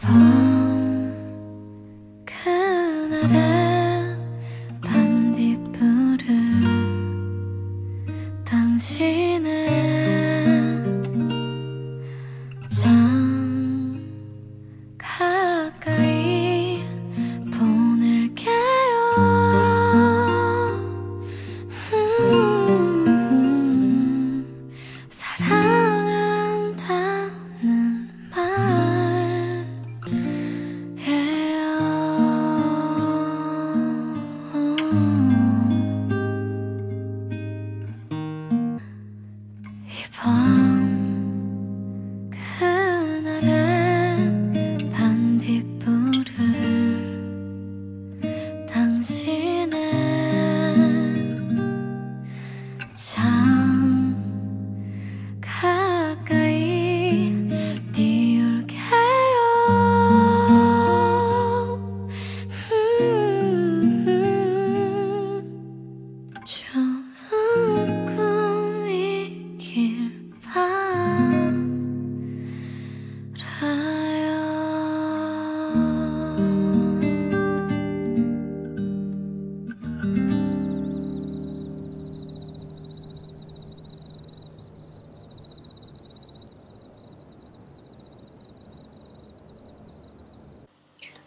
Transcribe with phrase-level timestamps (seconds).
[0.00, 1.14] 밤
[2.24, 3.69] 그날의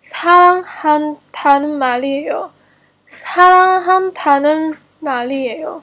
[0.00, 2.50] 사랑한다는 말이에요.
[3.08, 5.82] 사랑한다는 말이에요.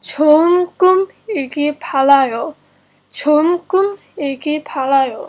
[0.00, 2.54] 좋은 꿈이길 바라요.
[3.08, 5.26] 좋은 꿈이길 바라요.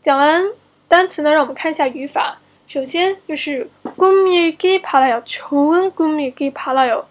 [0.00, 0.52] 讲完
[0.88, 2.38] 单词呢，让我们看一下语法。
[2.68, 5.22] 首先就是 꿈이길 바라요.
[5.24, 7.04] 좋은 꿈이길 바라요.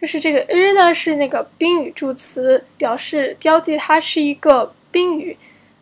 [0.00, 5.36] 就是这个日呢是那个宾语助词，表示标记它是一个宾语。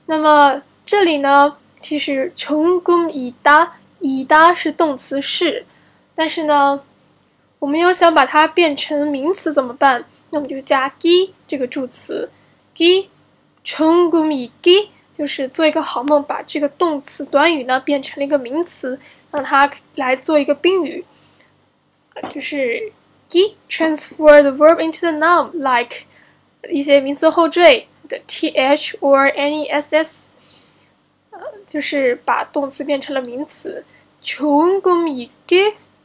[0.06, 5.64] 那么这里呢，其实좋은 꿈이다 이다是动词是。
[6.15, 6.81] 但是呢，
[7.59, 10.05] 我们又想把它变成名词，怎么办？
[10.31, 12.29] 那么就加 g 这个助词
[12.73, 18.99] ，g，chungumig，就是做一个好梦，把这个动词短语呢，变成了一个名词，
[19.31, 21.05] 让它来做一个宾语。
[22.29, 22.93] 就是
[23.27, 26.05] g transfer the verb into the noun，like
[26.69, 30.27] 一些名词后缀的 TH or any SS，
[31.67, 33.83] 就是把动词变成了名词。
[34.23, 35.29] chungumig。